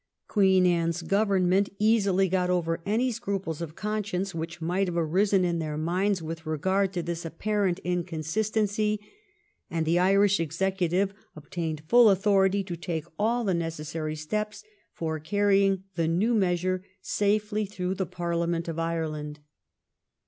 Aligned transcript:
Queen 0.27 0.65
Anne's 0.65 1.03
Government 1.03 1.69
easily 1.77 2.27
got 2.27 2.49
over 2.49 2.81
any 2.87 3.11
scruples 3.11 3.61
of 3.61 3.75
conscience 3.75 4.33
which 4.33 4.59
might 4.59 4.87
have 4.87 4.97
arisen 4.97 5.45
in 5.45 5.59
their 5.59 5.77
minds 5.77 6.23
with 6.23 6.47
regard 6.47 6.91
to 6.91 7.03
this 7.03 7.23
apparent 7.23 7.77
inconsistency, 7.83 8.99
and 9.69 9.85
the 9.85 9.99
Irish 9.99 10.39
executive 10.39 11.13
obtained 11.35 11.83
full 11.87 12.09
authority 12.09 12.63
to 12.63 12.75
take 12.75 13.05
all 13.19 13.43
the 13.43 13.53
necessary 13.53 14.15
steps 14.15 14.63
for 14.91 15.19
carrying 15.19 15.83
the 15.93 16.07
new 16.07 16.33
measure 16.33 16.83
safely 17.03 17.67
through 17.67 17.93
the 17.93 18.07
Parliament 18.07 18.67
of 18.67 18.79
Ireland. 18.79 19.39